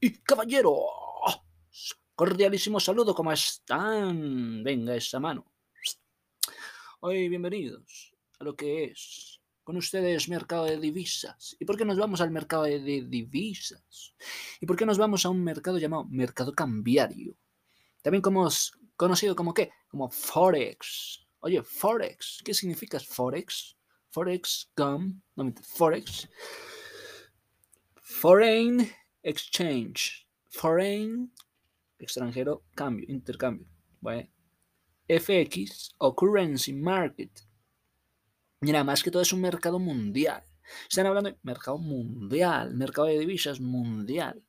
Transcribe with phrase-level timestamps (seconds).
[0.00, 0.74] Y caballeros,
[2.16, 4.64] cordialísimo saludo, ¿cómo están?
[4.64, 5.52] Venga esa mano.
[6.98, 11.56] Hoy bienvenidos a lo que es con ustedes mercado de divisas.
[11.60, 14.16] ¿Y por qué nos vamos al mercado de divisas?
[14.60, 17.36] ¿Y por qué nos vamos a un mercado llamado mercado cambiario?
[18.02, 18.48] También como
[18.96, 19.70] conocido como qué?
[19.86, 21.24] Como Forex.
[21.38, 23.76] Oye, Forex, ¿qué significa Forex?
[24.10, 26.28] Forex, gum, no, Forex.
[28.02, 28.90] Foreign
[29.22, 30.26] exchange.
[30.48, 31.32] Foreign,
[31.98, 33.66] extranjero, cambio, intercambio.
[34.00, 34.28] Bueno.
[35.08, 37.30] FX o currency market.
[38.60, 40.42] Mira, más que todo es un mercado mundial.
[40.88, 44.42] Están hablando de mercado mundial, mercado de divisas mundial.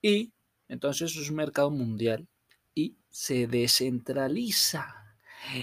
[0.00, 0.32] Y
[0.68, 2.28] entonces es un mercado mundial
[2.74, 5.16] y se descentraliza,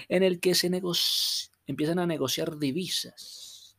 [0.07, 0.69] en el que se
[1.65, 3.75] empiezan a negociar divisas.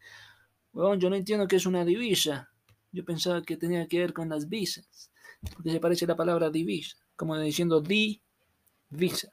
[0.72, 2.50] Bueno, yo no entiendo qué es una divisa.
[2.92, 5.10] Yo pensaba que tenía que ver con las visas,
[5.54, 8.20] porque se parece la palabra divisa, como diciendo di,
[8.88, 9.32] visa.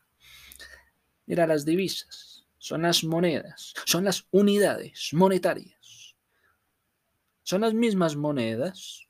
[1.26, 6.16] Mira, las divisas son las monedas, son las unidades monetarias.
[7.44, 9.08] Son las mismas monedas.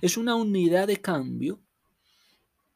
[0.00, 1.60] Es una unidad de cambio.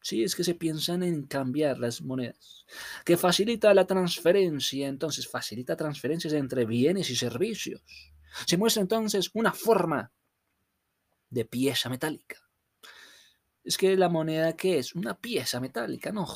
[0.03, 2.67] Sí, es que se piensan en cambiar las monedas.
[3.07, 7.83] Que facilita la transferencia, entonces facilita transferencias entre bienes y servicios.
[8.47, 10.13] Se muestra entonces una forma
[11.31, 12.37] de pieza metálica.
[13.65, 14.95] Es que la moneda, ¿qué es?
[14.95, 16.27] Una pieza metálica, no,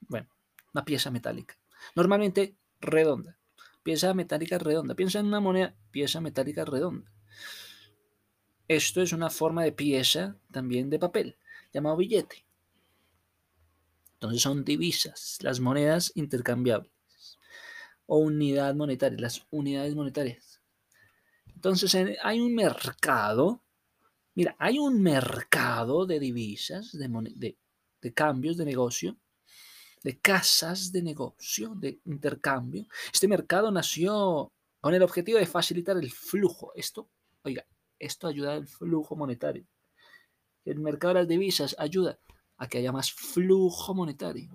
[0.00, 0.28] Bueno,
[0.74, 1.58] una pieza metálica.
[1.94, 3.38] Normalmente redonda.
[3.82, 4.94] Pieza metálica redonda.
[4.94, 7.10] Piensa en una moneda, pieza metálica redonda.
[8.68, 11.38] Esto es una forma de pieza también de papel,
[11.72, 12.44] llamado billete.
[14.14, 16.90] Entonces son divisas, las monedas intercambiables.
[18.06, 20.60] O unidad monetaria, las unidades monetarias.
[21.54, 23.62] Entonces hay un mercado
[24.36, 27.56] Mira, hay un mercado de divisas, de,
[28.02, 29.16] de, cambios de negocio,
[30.04, 32.86] de casas de negocio, de intercambio.
[33.10, 34.52] Este mercado nació
[34.82, 36.70] con el objetivo de facilitar el flujo.
[36.74, 37.08] Esto,
[37.44, 37.64] oiga,
[37.98, 39.66] esto ayuda al flujo monetario.
[40.66, 42.20] El mercado de las divisas ayuda
[42.58, 44.50] a que haya más flujo monetario.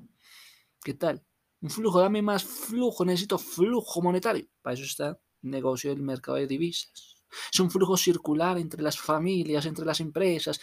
[0.84, 1.26] ¿Qué tal?
[1.60, 4.48] Un flujo, dame más flujo, necesito flujo monetario.
[4.62, 7.11] Para eso está el negocio del mercado de divisas.
[7.52, 10.60] Es un flujo circular entre las familias, entre las empresas,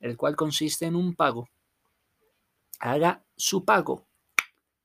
[0.00, 1.48] el cual consiste en un pago.
[2.80, 4.06] Haga su pago.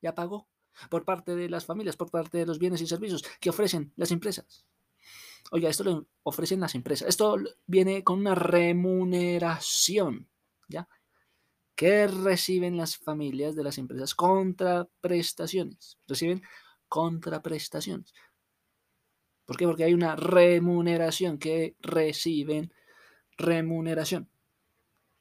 [0.02, 0.48] Ya pagó
[0.90, 4.12] por parte de las familias, por parte de los bienes y servicios que ofrecen las
[4.12, 4.66] empresas.
[5.52, 7.08] Oiga, esto lo ofrecen las empresas.
[7.08, 10.28] Esto viene con una remuneración,
[10.68, 10.88] ¿ya?
[11.76, 14.16] ¿Qué reciben las familias de las empresas?
[14.16, 15.98] Contraprestaciones.
[16.08, 16.42] Reciben
[16.88, 18.14] contraprestaciones.
[19.48, 19.66] ¿Por qué?
[19.66, 22.74] Porque hay una remuneración que reciben
[23.38, 24.30] remuneración.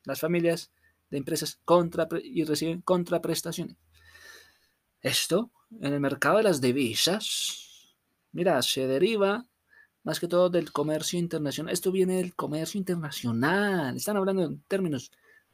[0.04, 0.72] Las familias
[1.10, 3.76] de empresas contra, y reciben contraprestaciones.
[5.00, 7.94] Esto en el mercado de las divisas,
[8.32, 9.46] mira, se deriva
[10.02, 11.72] más que todo del comercio internacional.
[11.72, 13.96] Esto viene del comercio internacional.
[13.96, 15.12] Están hablando en términos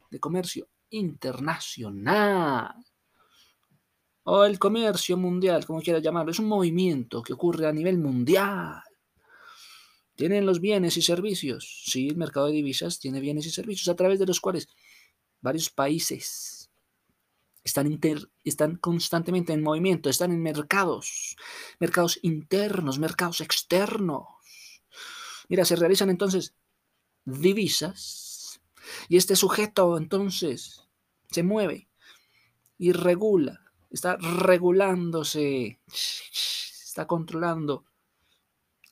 [0.09, 2.73] de comercio internacional
[4.23, 8.81] o el comercio mundial, como quieras llamarlo, es un movimiento que ocurre a nivel mundial.
[10.15, 11.83] Tienen los bienes y servicios.
[11.85, 14.67] Sí, el mercado de divisas tiene bienes y servicios a través de los cuales
[15.41, 16.69] varios países
[17.63, 17.99] están,
[18.43, 21.35] están constantemente en movimiento, están en mercados,
[21.79, 24.27] mercados internos, mercados externos.
[25.49, 26.55] Mira, se realizan entonces
[27.25, 28.61] divisas
[29.09, 30.87] y este sujeto entonces
[31.29, 31.89] se mueve
[32.77, 33.62] y regula
[33.93, 37.85] está regulándose, está controlando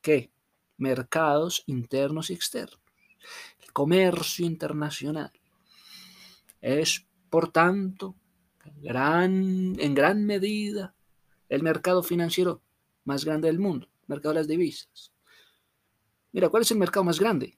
[0.01, 0.31] ¿qué?
[0.77, 2.79] Mercados internos y externos.
[3.61, 5.31] El comercio internacional
[6.59, 8.15] es, por tanto,
[8.81, 10.95] gran, en gran medida
[11.49, 12.61] el mercado financiero
[13.03, 15.11] más grande del mundo, el mercado de las divisas.
[16.31, 17.57] Mira, ¿cuál es el mercado más grande?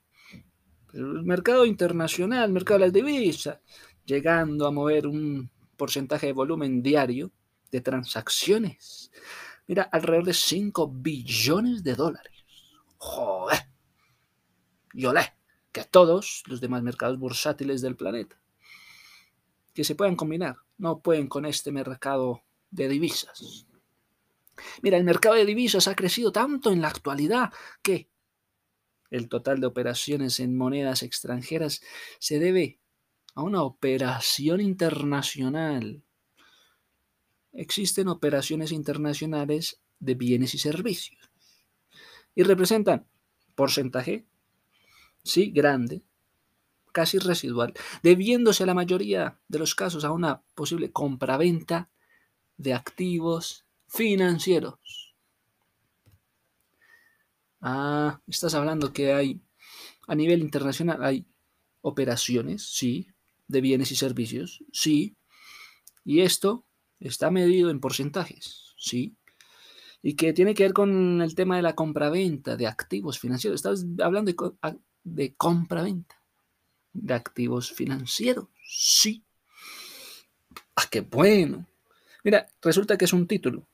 [0.93, 3.59] El mercado internacional, el mercado de las divisas,
[4.05, 5.49] llegando a mover un
[5.83, 7.33] porcentaje de volumen diario
[7.69, 9.11] de transacciones.
[9.67, 12.45] Mira, alrededor de 5 billones de dólares.
[12.97, 13.59] Joder.
[14.93, 15.33] Y olé,
[15.73, 18.39] que todos los demás mercados bursátiles del planeta
[19.73, 23.67] que se puedan combinar, no pueden con este mercado de divisas.
[24.81, 27.51] Mira, el mercado de divisas ha crecido tanto en la actualidad
[27.81, 28.07] que
[29.09, 31.81] el total de operaciones en monedas extranjeras
[32.19, 32.79] se debe
[33.35, 36.03] a una operación internacional.
[37.51, 41.29] Existen operaciones internacionales de bienes y servicios
[42.35, 43.05] y representan
[43.55, 44.25] porcentaje,
[45.23, 46.01] sí, grande,
[46.91, 51.89] casi residual, debiéndose la mayoría de los casos a una posible compraventa
[52.57, 55.15] de activos financieros.
[57.61, 59.41] Ah, estás hablando que hay
[60.07, 61.25] a nivel internacional hay
[61.81, 63.07] operaciones, sí,
[63.53, 65.15] de bienes y servicios, sí,
[66.03, 66.65] y esto
[66.99, 69.15] está medido en porcentajes, sí,
[70.01, 73.59] y que tiene que ver con el tema de la compraventa de activos financieros.
[73.59, 74.37] Estás hablando de,
[75.03, 76.21] de compraventa
[76.91, 79.23] de activos financieros, sí.
[80.75, 81.65] Ah, qué bueno.
[82.23, 83.67] Mira, resulta que es un título.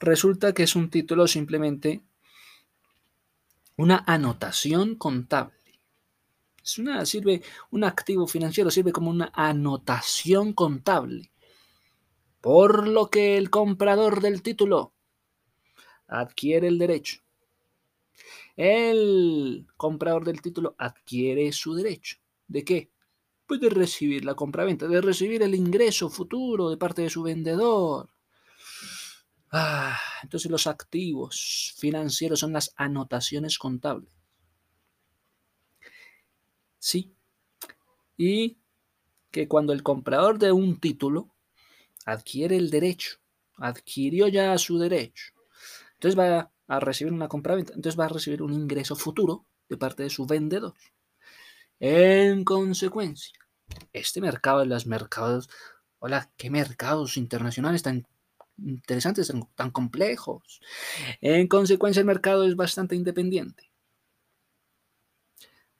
[0.00, 2.02] Resulta que es un título simplemente
[3.76, 5.57] una anotación contable.
[6.76, 11.32] Es sirve, un activo financiero sirve como una anotación contable.
[12.40, 14.92] Por lo que el comprador del título
[16.06, 17.20] adquiere el derecho.
[18.56, 22.18] El comprador del título adquiere su derecho.
[22.46, 22.90] ¿De qué?
[23.48, 28.10] puede recibir la compraventa, de recibir el ingreso futuro de parte de su vendedor.
[29.50, 34.17] Ah, entonces los activos financieros son las anotaciones contables.
[36.78, 37.14] Sí.
[38.16, 38.58] Y
[39.30, 41.28] que cuando el comprador de un título
[42.06, 43.18] adquiere el derecho,
[43.56, 45.32] adquirió ya su derecho,
[45.94, 50.02] entonces va a recibir una compraventa, entonces va a recibir un ingreso futuro de parte
[50.02, 50.74] de su vendedor.
[51.80, 53.38] En consecuencia,
[53.92, 55.48] este mercado de los mercados,
[55.98, 58.06] hola, qué mercados internacionales tan
[58.56, 60.60] interesantes, tan, complejos.
[61.20, 63.67] En consecuencia, el mercado es bastante independiente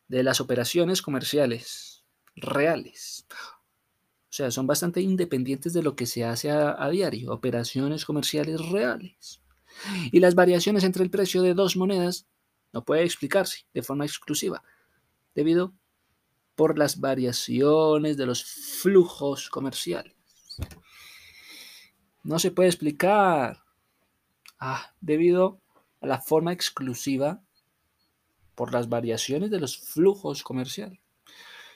[0.08, 3.26] de las operaciones comerciales reales.
[3.30, 9.42] O sea, son bastante independientes de lo que se hace a, diario, operaciones comerciales reales.
[10.10, 12.26] Y las variaciones entre el precio de dos monedas
[12.72, 14.62] no puede explicarse de forma exclusiva,
[15.34, 15.72] debido
[16.54, 20.14] por las variaciones de los flujos comerciales.
[22.22, 23.62] No se puede explicar
[24.58, 25.60] ah, debido
[26.00, 27.42] a la forma exclusiva
[28.58, 30.98] por las variaciones de los flujos comerciales.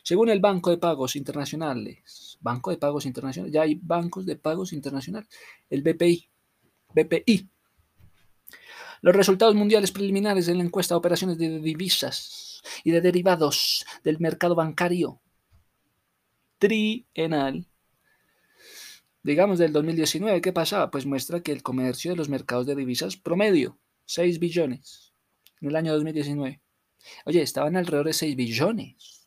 [0.03, 4.73] Según el Banco de Pagos Internacionales, Banco de Pagos Internacionales, ya hay bancos de pagos
[4.73, 5.29] internacionales,
[5.71, 6.29] el BPI,
[6.93, 7.49] BPI.
[9.01, 14.19] Los resultados mundiales preliminares de la encuesta de operaciones de divisas y de derivados del
[14.19, 15.21] mercado bancario
[16.59, 17.65] trienal,
[19.23, 20.91] digamos del 2019, ¿qué pasaba?
[20.91, 25.15] Pues muestra que el comercio de los mercados de divisas promedio, 6 billones
[25.61, 26.61] en el año 2019.
[27.25, 29.27] Oye, estaban alrededor de 6 billones.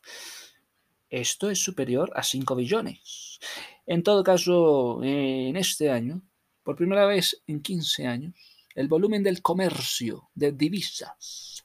[1.08, 3.38] Esto es superior a 5 billones.
[3.86, 6.22] En todo caso, en este año,
[6.62, 8.34] por primera vez en 15 años,
[8.74, 11.64] el volumen del comercio de divisas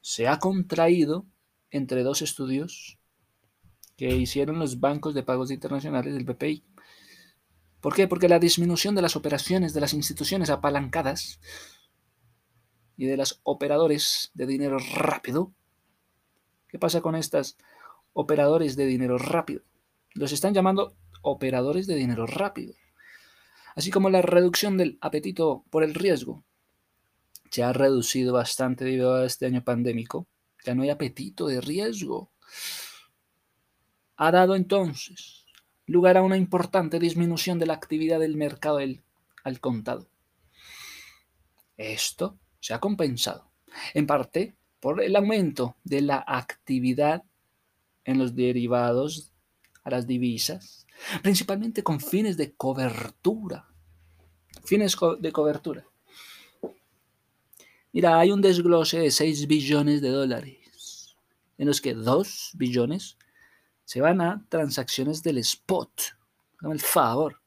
[0.00, 1.26] se ha contraído
[1.70, 2.98] entre dos estudios
[3.96, 6.64] que hicieron los bancos de pagos internacionales del BPI.
[7.80, 8.08] ¿Por qué?
[8.08, 11.40] Porque la disminución de las operaciones de las instituciones apalancadas
[13.00, 15.54] y de los operadores de dinero rápido.
[16.68, 17.56] ¿Qué pasa con estas
[18.12, 19.62] operadores de dinero rápido?
[20.12, 22.74] Los están llamando operadores de dinero rápido.
[23.74, 26.44] Así como la reducción del apetito por el riesgo
[27.50, 30.26] se ha reducido bastante debido a este año pandémico.
[30.66, 32.30] Ya no hay apetito de riesgo.
[34.16, 35.46] Ha dado entonces
[35.86, 40.06] lugar a una importante disminución de la actividad del mercado al contado.
[41.78, 43.50] Esto se ha compensado,
[43.94, 47.22] en parte, por el aumento de la actividad
[48.04, 49.32] en los derivados
[49.82, 50.86] a las divisas,
[51.22, 53.66] principalmente con fines de cobertura.
[54.64, 55.86] Fines de cobertura.
[57.92, 61.16] Mira, hay un desglose de 6 billones de dólares,
[61.58, 63.16] en los que 2 billones
[63.84, 65.90] se van a transacciones del spot.
[66.60, 67.40] Dame el favor.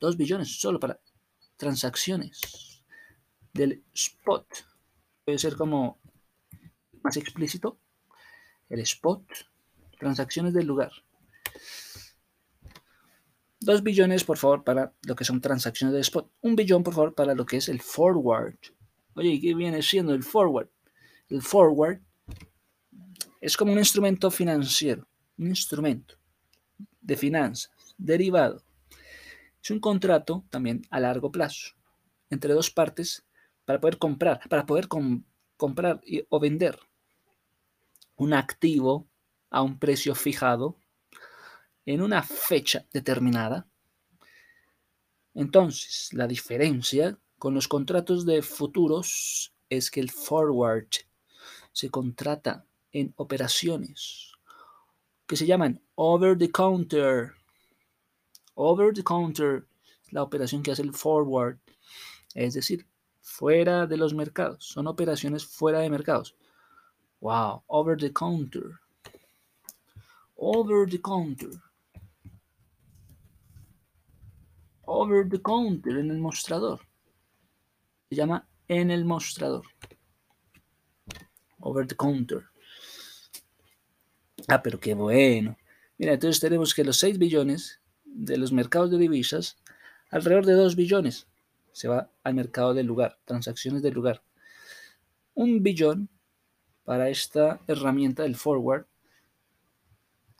[0.00, 0.98] 2 billones solo para
[1.56, 2.69] transacciones
[3.52, 4.46] del spot.
[5.24, 5.98] Puede ser como
[7.02, 7.78] más explícito.
[8.68, 9.24] El spot,
[9.98, 10.92] transacciones del lugar.
[13.60, 16.30] 2 billones, por favor, para lo que son transacciones del spot.
[16.40, 18.56] Un billón, por favor, para lo que es el forward.
[19.14, 20.70] Oye, ¿qué viene siendo el forward?
[21.28, 22.00] El forward
[23.40, 26.14] es como un instrumento financiero, un instrumento
[27.00, 28.64] de finanzas, derivado.
[29.62, 31.74] Es un contrato también a largo plazo
[32.30, 33.26] entre dos partes
[33.70, 34.88] para poder comprar, para poder
[35.56, 36.78] comprar o vender
[38.16, 39.06] un activo
[39.48, 40.76] a un precio fijado
[41.86, 43.68] en una fecha determinada.
[45.34, 50.88] Entonces, la diferencia con los contratos de futuros es que el forward
[51.72, 54.32] se contrata en operaciones
[55.26, 57.34] que se llaman over the counter.
[58.54, 59.64] Over the counter,
[60.10, 61.58] la operación que hace el forward,
[62.34, 62.89] es decir,
[63.30, 64.64] fuera de los mercados.
[64.64, 66.34] Son operaciones fuera de mercados.
[67.20, 68.80] Wow, over the counter.
[70.34, 71.50] Over the counter.
[74.84, 76.80] Over the counter, en el mostrador.
[78.08, 79.64] Se llama en el mostrador.
[81.60, 82.46] Over the counter.
[84.48, 85.56] Ah, pero qué bueno.
[85.98, 89.56] Mira, entonces tenemos que los 6 billones de los mercados de divisas,
[90.10, 91.29] alrededor de 2 billones
[91.72, 94.22] se va al mercado del lugar, transacciones del lugar.
[95.34, 96.08] Un billón
[96.84, 98.86] para esta herramienta del forward,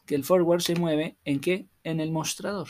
[0.07, 1.69] que el forward se mueve en qué?
[1.85, 2.69] En el mostrador.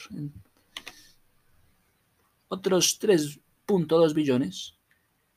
[2.48, 4.74] Otros 3.2 billones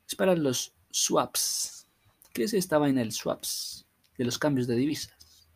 [0.08, 1.88] es para los swaps.
[2.34, 3.86] ¿Qué es esta vaina del swaps?
[4.18, 5.48] De los cambios de divisas.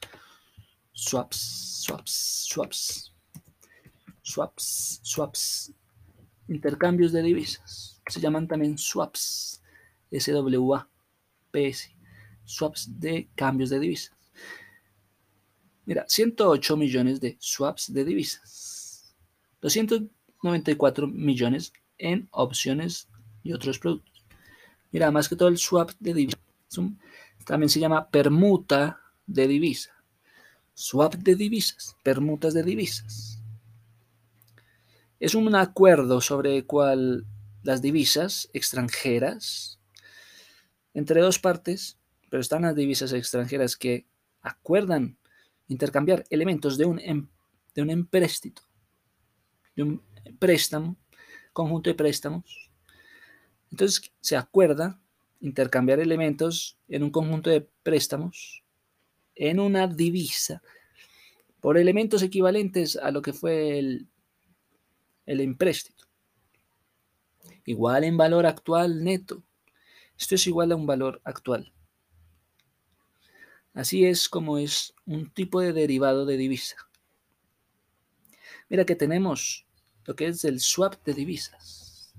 [0.93, 1.37] Swaps,
[1.83, 3.13] swaps, swaps.
[4.21, 5.73] Swaps, swaps.
[6.47, 8.01] Intercambios de divisas.
[8.07, 9.61] Se llaman también swaps.
[10.11, 10.87] SWA.
[11.51, 11.91] PS.
[12.45, 14.15] Swaps de cambios de divisas.
[15.85, 19.15] Mira, 108 millones de swaps de divisas.
[19.61, 23.07] 294 millones en opciones
[23.43, 24.25] y otros productos.
[24.91, 26.39] Mira, más que todo el swap de divisas.
[27.45, 29.91] También se llama permuta de divisa.
[30.73, 33.36] Swap de divisas, permutas de divisas.
[35.19, 37.25] Es un acuerdo sobre cuál
[37.63, 39.79] las divisas extranjeras
[40.93, 41.97] entre dos partes,
[42.29, 44.05] pero están las divisas extranjeras que
[44.41, 45.17] acuerdan
[45.67, 47.27] intercambiar elementos de un, em,
[47.73, 48.61] de un empréstito,
[49.75, 50.03] de un
[50.37, 50.97] préstamo,
[51.51, 52.69] conjunto de préstamos.
[53.71, 54.99] Entonces se acuerda
[55.39, 58.63] intercambiar elementos en un conjunto de préstamos
[59.35, 60.61] en una divisa
[61.59, 64.07] por elementos equivalentes a lo que fue el,
[65.27, 66.05] el empréstito.
[67.65, 69.43] Igual en valor actual neto.
[70.17, 71.71] Esto es igual a un valor actual.
[73.75, 76.77] Así es como es un tipo de derivado de divisa.
[78.69, 79.67] Mira que tenemos
[80.05, 82.15] lo que es el swap de divisas.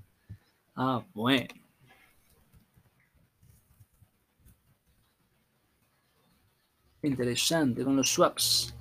[0.75, 1.47] Ah, bueno.
[7.01, 8.75] interesante con los swaps.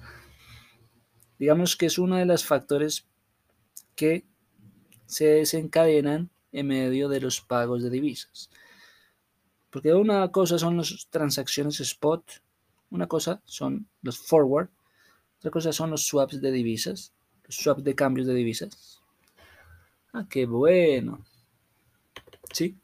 [1.38, 3.06] Digamos que es uno de los factores
[3.98, 4.24] que
[5.06, 8.48] se desencadenan en medio de los pagos de divisas.
[9.70, 12.40] Porque una cosa son las transacciones spot,
[12.90, 14.68] una cosa son los forward,
[15.38, 17.12] otra cosa son los swaps de divisas,
[17.42, 19.00] los swaps de cambios de divisas.
[20.12, 21.24] Ah, qué bueno.
[22.52, 22.76] ¿Sí?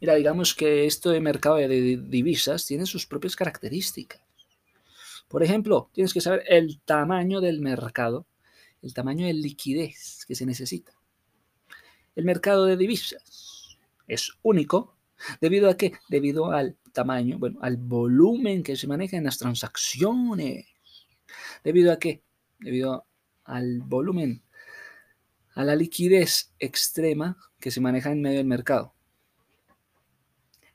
[0.00, 4.22] Mira, digamos que esto de mercado de divisas tiene sus propias características.
[5.26, 8.26] Por ejemplo, tienes que saber el tamaño del mercado,
[8.82, 10.92] el tamaño de liquidez que se necesita.
[12.16, 14.96] El mercado de divisas es único
[15.40, 15.92] debido a qué?
[16.08, 20.66] Debido al tamaño, bueno, al volumen que se maneja en las transacciones.
[21.62, 22.22] ¿Debido a qué?
[22.58, 23.06] Debido
[23.44, 24.42] al volumen,
[25.54, 28.94] a la liquidez extrema que se maneja en medio del mercado.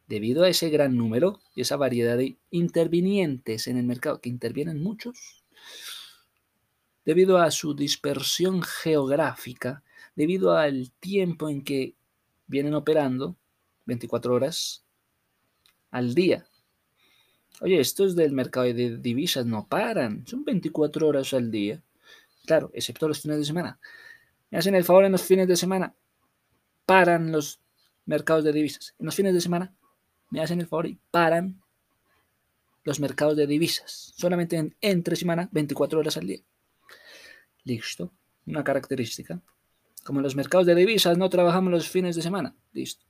[0.08, 4.82] Debido a ese gran número y esa variedad de intervinientes en el mercado, que intervienen
[4.84, 5.44] muchos,
[7.06, 9.84] debido a su dispersión geográfica,
[10.16, 11.94] debido al tiempo en que
[12.48, 13.36] vienen operando,
[13.86, 14.84] 24 horas
[15.92, 16.46] al día.
[17.62, 21.82] Oye, estos del mercado de divisas no paran, son 24 horas al día.
[22.46, 23.80] Claro, excepto los fines de semana.
[24.50, 25.96] Me hacen el favor en los fines de semana,
[26.86, 27.60] paran los
[28.06, 28.96] mercados de divisas.
[29.00, 29.74] En los fines de semana
[30.32, 31.62] me hacen el favor y paran
[32.84, 34.14] los mercados de divisas.
[34.18, 36.42] Solamente en, entre semana, 24 horas al día.
[37.66, 38.14] Listo.
[38.46, 39.42] Una característica.
[40.04, 42.56] Como los mercados de divisas no trabajamos los fines de semana.
[42.72, 43.04] Listo.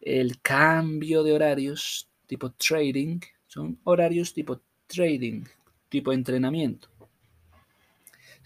[0.00, 5.44] El cambio de horarios tipo trading son horarios tipo trading,
[5.88, 6.88] tipo entrenamiento.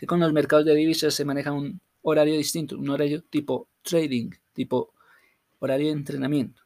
[0.07, 4.93] Con los mercados de divisas se maneja un horario distinto, un horario tipo trading, tipo
[5.59, 6.63] horario de entrenamiento.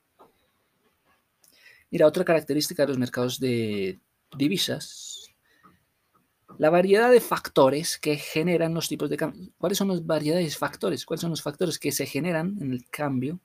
[1.90, 4.00] Mira, otra característica de los mercados de
[4.36, 5.11] divisas,
[6.58, 9.50] la variedad de factores que generan los tipos de cambio.
[9.58, 11.04] ¿Cuáles son las variedades de factores?
[11.04, 13.40] ¿Cuáles son los factores que se generan en el cambio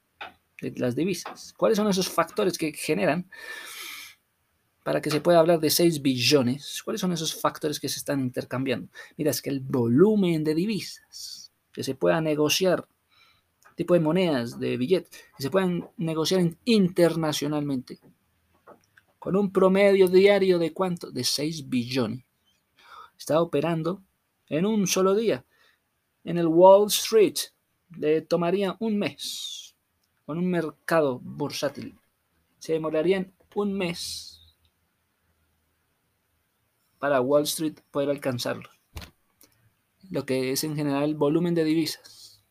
[0.62, 1.54] de las divisas?
[1.58, 3.30] ¿Cuáles son esos factores que generan
[4.84, 6.82] para que se pueda hablar de 6 billones?
[6.84, 8.90] ¿Cuáles son esos factores que se están intercambiando?
[9.18, 12.88] Mira, es que el volumen de divisas que se pueda negociar
[13.76, 18.00] tipo de monedas, de billetes, que se puedan negociar internacionalmente
[19.20, 21.12] con un promedio diario de cuánto?
[21.12, 22.27] De 6 billones.
[23.18, 24.04] Está operando
[24.48, 25.46] en un solo día.
[26.24, 27.38] En el Wall Street
[27.98, 29.76] le tomaría un mes
[30.26, 31.98] con un mercado bursátil.
[32.60, 34.56] Se demorarían un mes
[37.00, 38.70] para Wall Street poder alcanzarlo.
[40.10, 42.44] Lo que es en general el volumen de divisas.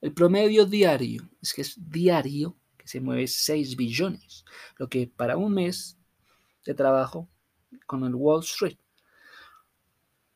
[0.00, 4.44] El promedio diario, es que es diario, que se mueve 6 billones,
[4.78, 5.98] lo que para un mes
[6.64, 7.28] de trabajo
[7.86, 8.78] con el Wall Street.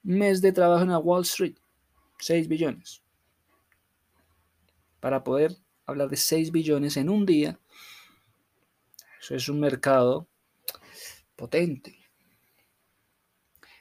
[0.03, 1.57] Mes de trabajo en la Wall Street,
[2.19, 3.03] 6 billones.
[5.01, 5.57] Para poder
[5.87, 7.59] hablar de 6 billones en un día,
[9.21, 10.27] eso es un mercado
[11.37, 11.99] potente.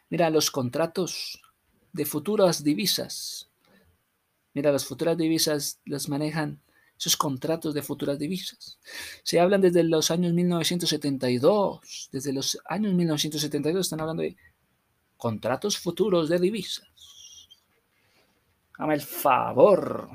[0.09, 1.41] Mira, los contratos
[1.93, 3.49] de futuras divisas.
[4.53, 6.61] Mira, las futuras divisas las manejan
[6.99, 8.77] esos contratos de futuras divisas.
[9.23, 12.09] Se hablan desde los años 1972.
[12.11, 14.37] Desde los años 1972 están hablando de
[15.21, 16.87] contratos futuros de divisas.
[18.75, 20.09] Dame el favor.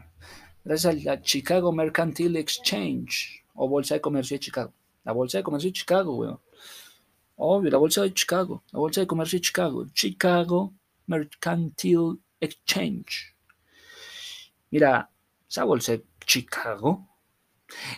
[0.65, 4.75] Gracias a la Chicago Mercantile Exchange o Bolsa de Comercio de Chicago.
[5.05, 6.41] La Bolsa de Comercio de Chicago, weón.
[7.37, 8.65] Obvio, la Bolsa de Chicago.
[8.73, 9.87] La Bolsa de Comercio de Chicago.
[9.95, 10.75] Chicago
[11.07, 13.37] Mercantile Exchange.
[14.73, 15.09] Mira,
[15.49, 17.09] esa bolsa de Chicago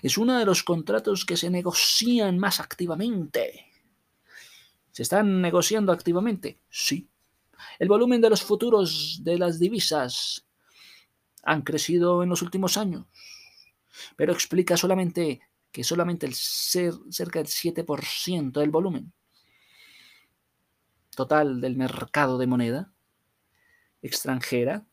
[0.02, 3.67] es uno de los contratos que se negocian más activamente.
[4.98, 6.58] ¿Se están negociando activamente?
[6.68, 7.08] Sí.
[7.78, 10.44] El volumen de los futuros de las divisas
[11.44, 13.06] han crecido en los últimos años,
[14.16, 15.40] pero explica solamente
[15.70, 19.12] que solamente el ser, cerca del 7% del volumen
[21.14, 22.92] total del mercado de moneda
[24.02, 24.84] extranjera,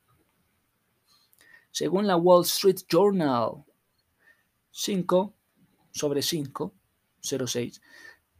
[1.71, 3.65] según la Wall Street Journal
[4.69, 5.33] 5
[5.89, 6.75] sobre 5,
[7.21, 7.81] 06,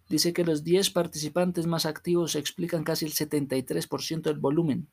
[0.10, 4.88] dice que los 10 participantes más activos explican casi el 73% del volumen.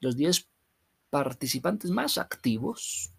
[0.00, 0.48] Los 10
[1.10, 3.12] participantes más activos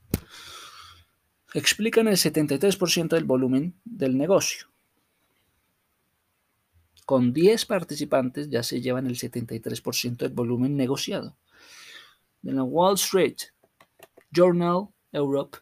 [1.53, 4.67] explican el 73% del volumen del negocio.
[7.05, 11.35] Con 10 participantes ya se llevan el 73% del volumen negociado.
[12.43, 13.37] En la Wall Street
[14.31, 15.57] Journal Europe,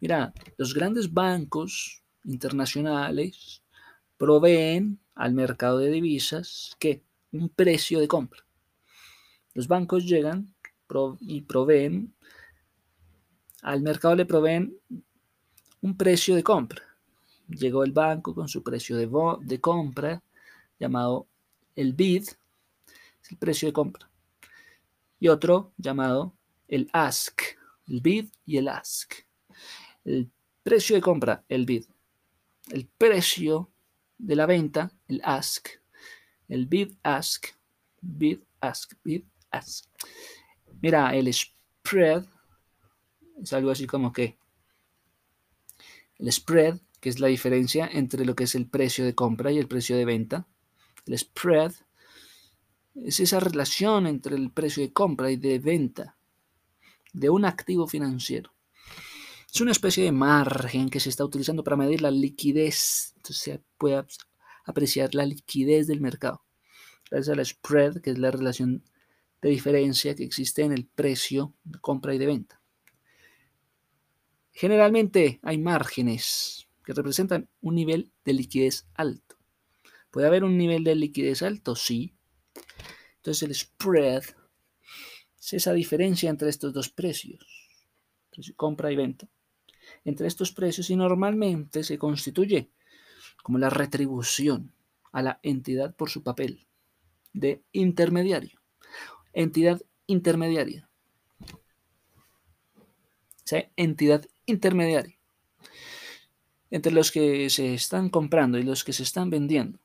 [0.00, 3.57] mira, los grandes bancos internacionales
[4.18, 7.02] proveen al mercado de divisas que
[7.32, 8.44] un precio de compra.
[9.54, 10.54] Los bancos llegan
[11.20, 12.14] y proveen
[13.62, 14.78] al mercado le proveen
[15.80, 16.82] un precio de compra.
[17.48, 19.08] Llegó el banco con su precio de,
[19.42, 20.22] de compra
[20.78, 21.26] llamado
[21.74, 24.10] el bid, es el precio de compra,
[25.18, 26.34] y otro llamado
[26.68, 27.40] el ask,
[27.88, 29.14] el bid y el ask.
[30.04, 30.30] El
[30.62, 31.84] precio de compra, el bid.
[32.70, 33.70] El precio
[34.18, 35.68] de la venta, el ask.
[36.48, 37.46] El bid ask,
[38.00, 39.86] bid ask, bid ask.
[40.80, 42.24] Mira, el spread
[43.42, 44.38] es algo así como que
[46.18, 49.58] el spread, que es la diferencia entre lo que es el precio de compra y
[49.58, 50.46] el precio de venta,
[51.06, 51.72] el spread
[52.94, 56.16] es esa relación entre el precio de compra y de venta
[57.12, 58.52] de un activo financiero.
[59.52, 63.12] Es una especie de margen que se está utilizando para medir la liquidez.
[63.16, 64.04] Entonces se puede
[64.64, 66.44] apreciar la liquidez del mercado.
[67.10, 68.84] Gracias al spread, que es la relación
[69.40, 72.60] de diferencia que existe en el precio de compra y de venta.
[74.52, 79.36] Generalmente hay márgenes que representan un nivel de liquidez alto.
[80.10, 81.76] ¿Puede haber un nivel de liquidez alto?
[81.76, 82.14] Sí.
[83.16, 84.24] Entonces el spread
[85.38, 87.46] es esa diferencia entre estos dos precios,
[88.56, 89.28] compra y venta,
[90.08, 92.70] entre estos precios y normalmente se constituye
[93.42, 94.72] como la retribución
[95.12, 96.66] a la entidad por su papel
[97.34, 98.58] de intermediario.
[99.34, 100.88] Entidad intermediaria.
[103.76, 105.18] entidad intermediaria.
[106.70, 109.78] Entre los que se están comprando y los que se están vendiendo.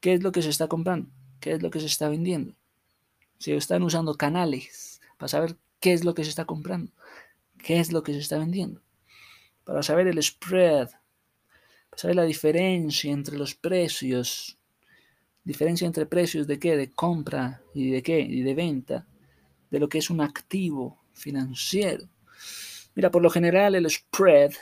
[0.00, 1.08] ¿Qué es lo que se está comprando?
[1.40, 2.54] ¿Qué es lo que se está vendiendo?
[3.38, 6.92] Se están usando canales para saber qué es lo que se está comprando,
[7.62, 8.82] qué es lo que se está vendiendo,
[9.64, 10.88] para saber el spread,
[11.90, 14.58] para saber la diferencia entre los precios,
[15.44, 19.06] diferencia entre precios de qué, de compra y de qué, y de venta,
[19.70, 22.08] de lo que es un activo financiero.
[22.94, 24.52] Mira, por lo general el spread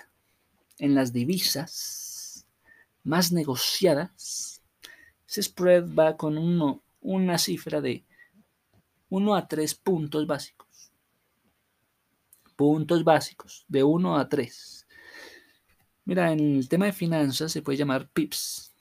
[0.79, 2.47] en las divisas
[3.05, 4.59] más negociadas
[5.29, 8.03] ese spread va con uno, una cifra de
[9.11, 10.68] 1 a 3 puntos básicos.
[12.59, 14.89] Puntos básicos, de 1 a 3.
[16.07, 18.75] Mira, en el tema de finanzas se puede llamar pips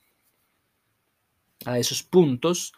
[1.64, 2.72] a esos puntos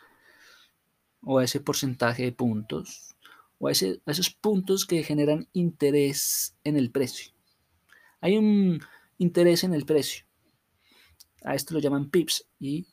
[1.22, 3.16] o a ese porcentaje de puntos
[3.58, 7.32] o a, esos puntos que generan interés en el precio.
[8.20, 8.82] Hay un
[9.16, 10.26] interés en el precio.
[11.44, 12.86] A esto lo llaman pips y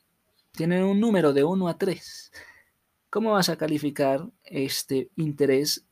[0.52, 2.32] tienen un número de 1 a 3.
[3.10, 5.84] ¿Cómo vas a calificar este interés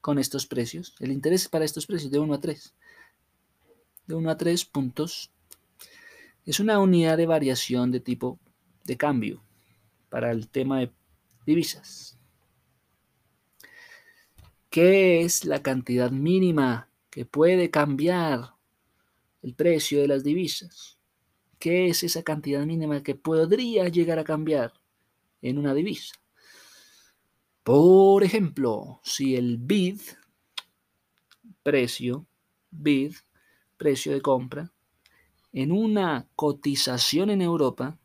[0.00, 0.94] con estos precios?
[1.00, 2.74] El interés para estos precios de 1 a 3.
[4.06, 5.30] De 1 a 3 puntos.
[6.44, 8.38] Es una unidad de variación de tipo
[8.84, 9.42] de cambio
[10.08, 10.92] para el tema de
[11.46, 12.18] divisas.
[14.70, 18.54] ¿Qué es la cantidad mínima que puede cambiar
[19.42, 20.98] el precio de las divisas?
[21.58, 24.72] ¿Qué es esa cantidad mínima que podría llegar a cambiar
[25.42, 26.19] en una divisa?
[27.72, 30.00] Por ejemplo, si el bid,
[31.62, 32.26] precio,
[32.72, 33.14] bid,
[33.76, 34.72] precio de compra,
[35.52, 37.96] en una cotización en Europa,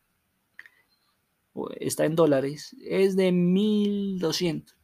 [1.79, 4.77] está en dólares, es de 1200.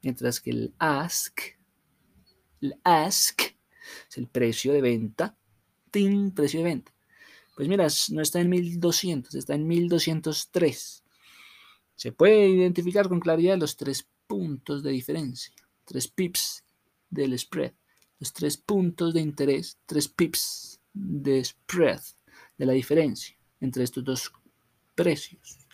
[0.00, 1.40] Mientras que el ask,
[2.62, 3.42] el ask
[4.08, 5.36] es el precio de venta,
[5.90, 6.94] tin, precio de venta.
[7.56, 11.04] Pues mira, no está en 1200, está en 1203.
[11.94, 16.64] Se puede identificar con claridad los tres puntos de diferencia, tres pips
[17.10, 17.72] del spread,
[18.18, 22.00] los tres puntos de interés, tres pips de spread,
[22.56, 24.32] de la diferencia entre estos dos
[24.94, 25.64] precios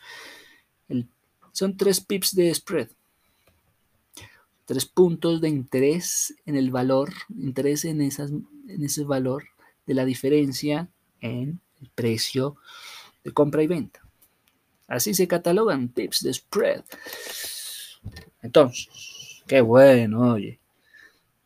[1.52, 2.88] son tres pips de spread.
[4.64, 9.44] Tres puntos de interés en el valor, interés en, esas, en ese valor
[9.86, 10.88] de la diferencia
[11.20, 12.56] en el precio
[13.24, 14.00] de compra y venta.
[14.86, 16.84] Así se catalogan pips de spread.
[18.42, 18.88] Entonces,
[19.46, 20.58] qué bueno, oye.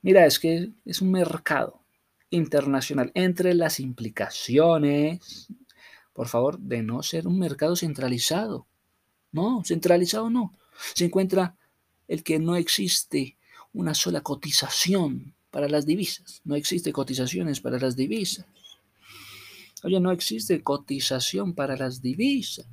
[0.03, 1.81] Mira, es que es un mercado
[2.31, 5.49] internacional entre las implicaciones,
[6.13, 8.67] por favor, de no ser un mercado centralizado.
[9.33, 10.55] No, centralizado no.
[10.95, 11.57] Se encuentra
[12.07, 13.37] el que no existe
[13.73, 16.41] una sola cotización para las divisas.
[16.45, 18.47] No existe cotizaciones para las divisas.
[19.83, 22.67] Oye, no existe cotización para las divisas.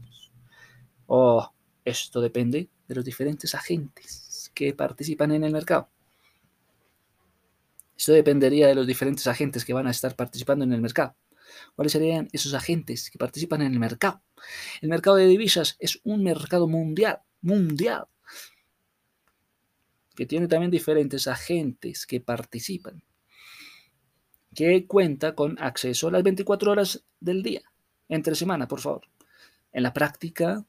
[1.07, 1.51] Oh,
[1.84, 5.88] esto depende de los diferentes agentes que participan en el mercado.
[7.95, 11.15] Esto dependería de los diferentes agentes que van a estar participando en el mercado.
[11.73, 14.21] ¿Cuáles serían esos agentes que participan en el mercado?
[14.82, 18.08] El mercado de divisas es un mercado mundial, mundial,
[20.13, 23.01] que tiene también diferentes agentes que participan,
[24.54, 27.62] que cuenta con acceso a las 24 horas del día,
[28.10, 29.08] entre semana, por favor.
[29.71, 30.65] En la práctica,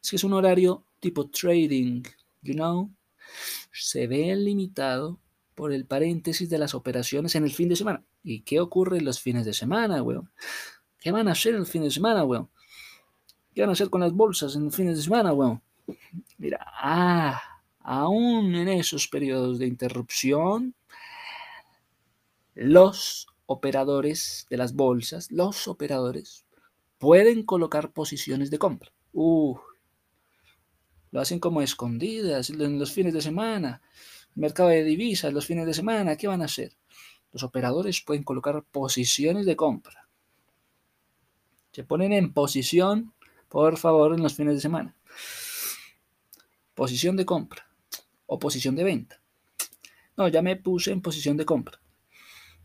[0.00, 2.02] si es un horario tipo trading,
[2.42, 2.90] you know,
[3.72, 5.18] se ve limitado
[5.54, 8.04] por el paréntesis de las operaciones en el fin de semana.
[8.22, 10.30] ¿Y qué ocurre en los fines de semana, weón?
[11.00, 12.48] ¿Qué van a hacer en el fin de semana, weón?
[13.54, 15.60] ¿Qué van a hacer con las bolsas en el fin de semana, weón?
[16.36, 17.40] Mira, ah,
[17.80, 20.74] aún en esos periodos de interrupción,
[22.54, 26.44] los operadores de las bolsas, los operadores,
[26.98, 28.92] pueden colocar posiciones de compra.
[29.12, 29.56] Uh,
[31.10, 33.80] lo hacen como escondidas en los fines de semana
[34.38, 36.72] mercado de divisas los fines de semana, ¿qué van a hacer?
[37.32, 40.08] Los operadores pueden colocar posiciones de compra.
[41.72, 43.12] Se ponen en posición,
[43.48, 44.96] por favor, en los fines de semana.
[46.74, 47.68] Posición de compra
[48.26, 49.20] o posición de venta.
[50.16, 51.80] No, ya me puse en posición de compra.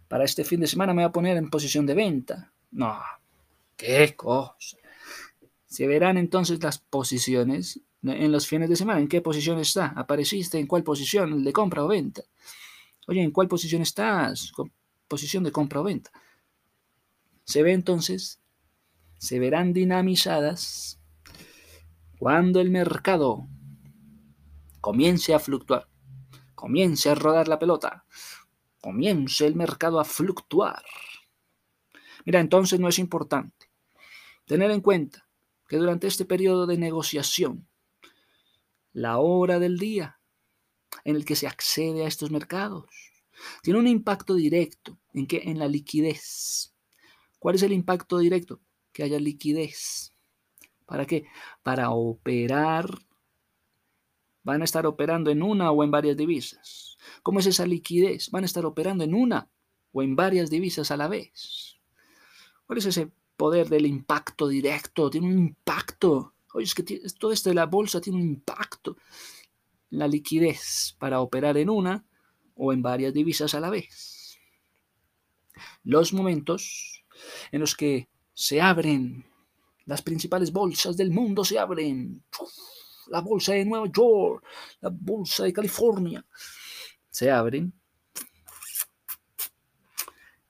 [0.07, 2.53] Para este fin de semana me voy a poner en posición de venta.
[2.71, 2.99] No,
[3.75, 4.77] qué cosa.
[5.65, 8.99] Se verán entonces las posiciones en los fines de semana.
[8.99, 9.87] ¿En qué posición está?
[9.95, 11.33] ¿Apareciste en cuál posición?
[11.33, 12.21] ¿El de compra o venta?
[13.07, 14.51] Oye, ¿en cuál posición estás?
[15.07, 16.11] Posición de compra o venta.
[17.45, 18.41] Se ve entonces,
[19.17, 20.99] se verán dinamizadas
[22.19, 23.47] cuando el mercado
[24.79, 25.87] comience a fluctuar,
[26.55, 28.05] comience a rodar la pelota,
[28.81, 30.83] comience el mercado a fluctuar.
[32.25, 33.69] Mira, entonces no es importante
[34.45, 35.27] tener en cuenta
[35.67, 37.67] que durante este periodo de negociación
[38.93, 40.19] la hora del día
[41.03, 42.85] en el que se accede a estos mercados.
[43.61, 46.73] Tiene un impacto directo en que en la liquidez.
[47.39, 48.61] ¿Cuál es el impacto directo?
[48.91, 50.13] Que haya liquidez.
[50.85, 51.25] ¿Para qué?
[51.63, 52.87] Para operar.
[54.43, 56.97] Van a estar operando en una o en varias divisas.
[57.23, 58.29] ¿Cómo es esa liquidez?
[58.29, 59.49] Van a estar operando en una
[59.91, 61.79] o en varias divisas a la vez.
[62.65, 65.09] ¿Cuál es ese poder del impacto directo?
[65.09, 66.83] Tiene un impacto Oye, es que
[67.19, 68.97] todo esto de la bolsa tiene un impacto
[69.91, 72.05] en la liquidez para operar en una
[72.55, 74.37] o en varias divisas a la vez.
[75.83, 77.03] Los momentos
[77.51, 79.25] en los que se abren
[79.85, 82.23] las principales bolsas del mundo, se abren.
[83.07, 84.45] La bolsa de Nueva York,
[84.79, 86.25] la bolsa de California,
[87.09, 87.73] se abren.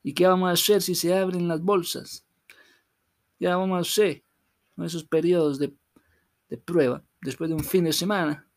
[0.03, 2.25] ¿Y qué vamos a hacer si se abren las bolsas?
[3.39, 4.23] ¿Qué vamos a hacer
[4.77, 5.73] esos periodos de,
[6.57, 8.47] prueba, después de un fin de semana?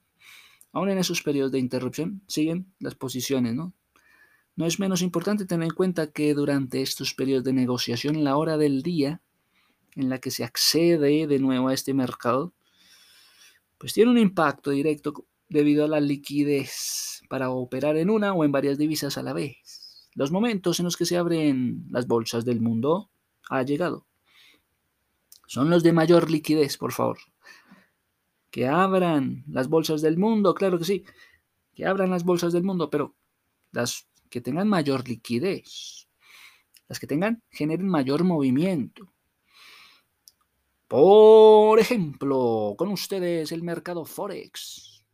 [0.73, 3.73] Aún en esos periodos de interrupción siguen las posiciones, ¿no?
[4.57, 8.57] No es menos importante tener en cuenta que durante estos periodos de negociación, la hora
[8.57, 9.21] del día
[9.95, 12.55] en la que se accede de nuevo a este mercado,
[13.79, 18.53] pues tiene un impacto directo debido a la liquidez para operar en una o en
[18.53, 20.09] varias divisas a la vez.
[20.15, 23.11] Los momentos en los que se abren las bolsas del mundo
[23.51, 24.07] ha llegado.
[25.47, 27.19] Son los de mayor liquidez, por favor.
[28.57, 31.05] Que abran las bolsas del mundo, claro que sí.
[31.75, 33.15] Que abran las bolsas del mundo, pero
[33.71, 36.09] las que tengan mayor liquidez,
[36.89, 39.13] las que tengan, generen mayor movimiento.
[40.89, 45.05] Por ejemplo, con ustedes el mercado Forex.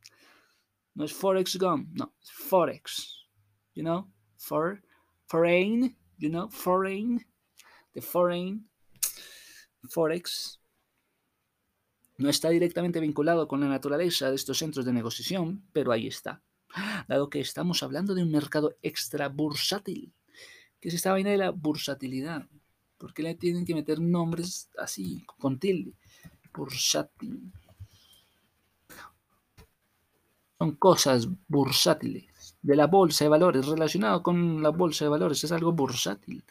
[0.94, 3.26] No es Forex Gum, no, es Forex.
[3.74, 4.81] You know, for,
[5.26, 7.26] foreign, you know, foreign,
[7.92, 8.68] the foreign,
[9.88, 10.62] Forex.
[12.22, 16.40] No está directamente vinculado con la naturaleza de estos centros de negociación, pero ahí está
[17.08, 20.12] dado que estamos hablando de un mercado extra bursátil.
[20.80, 22.46] ¿Qué es esta vaina de la bursatilidad?
[22.96, 25.94] ¿Por qué le tienen que meter nombres así, con tilde?
[26.54, 27.52] Bursátil.
[30.58, 35.50] Son cosas bursátiles de la bolsa de valores, relacionado con la bolsa de valores, es
[35.50, 36.44] algo bursátil.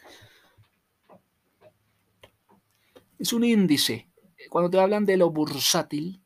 [3.18, 4.11] Es un índice.
[4.52, 6.20] Cuando te hablan de lo bursátil,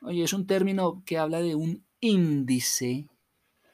[0.00, 3.08] oye, es un término que habla de un índice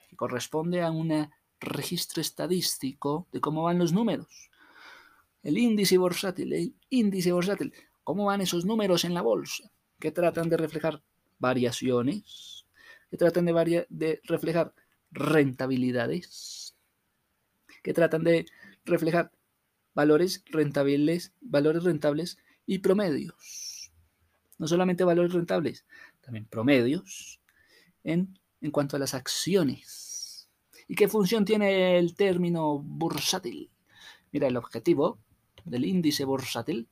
[0.09, 1.29] que corresponde a un
[1.61, 4.49] registro estadístico de cómo van los números.
[5.43, 9.71] El índice bursátil, el índice bursátil, cómo van esos números en la bolsa,
[10.01, 11.03] que tratan de reflejar
[11.39, 12.65] variaciones,
[13.11, 14.73] que tratan de, reflejar
[15.11, 16.75] rentabilidades,
[17.83, 18.47] que tratan de
[18.87, 19.31] reflejar
[19.93, 23.93] valores rentables, valores rentables y promedios.
[24.59, 25.87] No solamente valores rentables,
[26.21, 27.41] también promedios
[28.03, 28.39] en,
[28.73, 30.49] cuanto a las acciones.
[30.89, 33.71] ¿Y qué función tiene el término bursátil?
[34.33, 35.19] Mira, el objetivo
[35.65, 36.89] del índice bursátil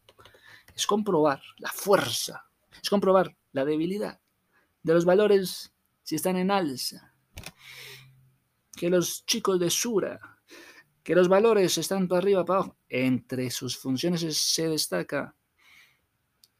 [0.75, 2.47] es comprobar la fuerza,
[2.81, 4.21] es comprobar la debilidad
[4.83, 7.13] de los valores si están en alza.
[8.77, 10.21] Que los chicos de Sura,
[11.03, 12.77] que los valores están para arriba, para abajo.
[12.89, 15.35] Entre sus funciones se destaca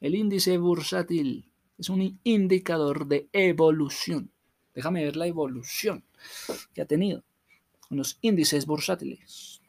[0.05, 1.51] el índice bursátil.
[1.79, 4.31] Es un indicador de evolución.
[4.75, 6.05] Déjame ver la evolución
[6.75, 7.25] que ha tenido
[7.89, 9.63] los índices bursátiles.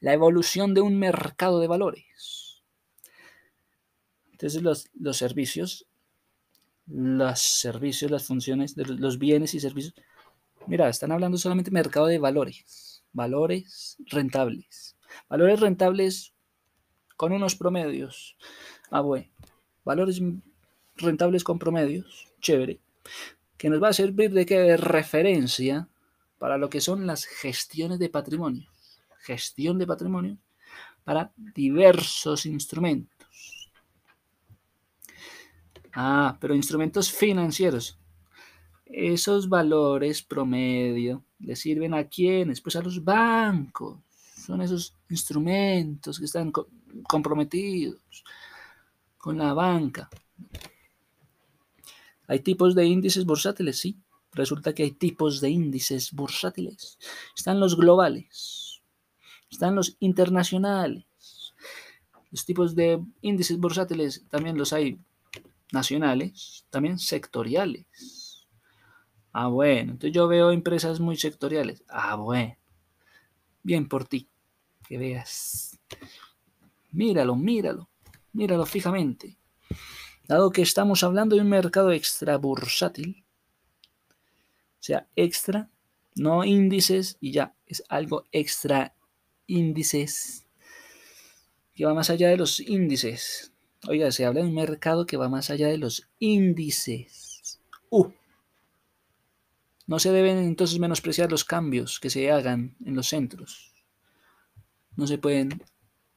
[0.00, 2.62] La evolución de un mercado de valores.
[4.32, 5.86] Entonces los, los servicios,
[6.86, 9.94] los servicios, las funciones de los bienes y servicios.
[10.66, 13.02] Mira, están hablando solamente mercado de valores.
[13.14, 14.98] Valores rentables.
[15.26, 16.34] Valores rentables
[17.16, 18.36] con unos promedios.
[18.90, 19.26] Ah, bueno.
[19.84, 20.20] Valores
[20.96, 22.28] rentables con promedios.
[22.40, 22.80] Chévere
[23.56, 24.76] que nos va a servir de, ¿qué?
[24.76, 25.88] referencia
[26.38, 28.68] para lo que son las gestiones de patrimonio.
[29.20, 30.38] Gestión de patrimonio
[31.04, 33.70] para diversos instrumentos.
[35.92, 37.98] Ah, pero instrumentos financieros.
[38.84, 42.60] Esos valores promedio le sirven a quiénes?
[42.60, 43.98] Pues a los bancos.
[44.46, 46.52] Son esos instrumentos que están
[47.08, 48.24] comprometidos
[49.16, 50.08] con la banca.
[52.28, 53.78] ¿Hay tipos de índices bursátiles?
[53.78, 53.96] Sí.
[54.32, 56.98] Resulta que hay tipos de índices bursátiles.
[57.34, 58.82] Están los globales.
[59.50, 61.04] Están los internacionales.
[62.30, 64.98] Los tipos de índices bursátiles también los hay
[65.72, 68.46] nacionales, también sectoriales.
[69.32, 69.92] Ah, bueno.
[69.92, 71.84] Entonces yo veo empresas muy sectoriales.
[71.88, 72.56] Ah, bueno.
[73.62, 74.28] Bien por ti.
[74.86, 75.78] Que veas.
[76.92, 77.88] Míralo, míralo.
[78.36, 79.38] Míralo fijamente.
[80.28, 83.24] Dado que estamos hablando de un mercado extra bursátil,
[84.08, 85.70] o sea, extra,
[86.14, 88.94] no índices y ya, es algo extra
[89.46, 90.46] índices
[91.74, 93.52] que va más allá de los índices.
[93.88, 97.58] Oiga, se habla de un mercado que va más allá de los índices.
[97.88, 98.10] Uh.
[99.86, 103.72] No se deben entonces menospreciar los cambios que se hagan en los centros.
[104.94, 105.62] No se pueden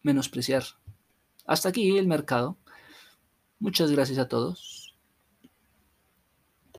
[0.01, 0.63] menospreciar.
[1.49, 2.57] Hasta aquí el mercado.
[3.57, 4.78] Muchas gracias a todos.